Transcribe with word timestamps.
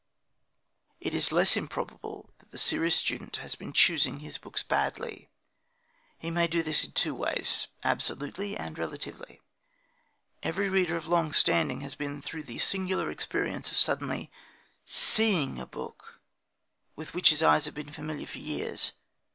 It 0.99 1.13
is 1.13 1.31
less 1.31 1.55
improbable 1.55 2.31
that 2.39 2.49
the 2.49 2.57
serious 2.57 2.95
student 2.95 3.35
has 3.35 3.53
been 3.53 3.71
choosing 3.71 4.17
his 4.21 4.39
books 4.39 4.63
badly. 4.63 5.29
He 6.17 6.31
may 6.31 6.47
do 6.47 6.63
this 6.63 6.83
in 6.83 6.93
two 6.93 7.13
ways 7.13 7.67
absolutely 7.83 8.57
and 8.57 8.79
relatively. 8.79 9.41
Every 10.41 10.69
reader 10.69 10.95
of 10.97 11.05
long 11.07 11.33
standing 11.33 11.81
has 11.81 11.93
been 11.93 12.19
through 12.19 12.45
the 12.45 12.57
singular 12.57 13.11
experience 13.11 13.69
of 13.69 13.77
suddenly 13.77 14.31
seeing 14.87 15.59
a 15.59 15.67
book 15.67 16.19
with 16.95 17.13
which 17.13 17.29
his 17.29 17.43
eyes 17.43 17.65
have 17.65 17.75
been 17.75 17.91
familiar 17.91 18.25
for 18.25 18.39
years. 18.39 18.93